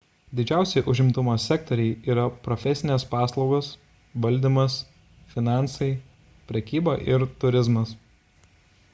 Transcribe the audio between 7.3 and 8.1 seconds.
turizmas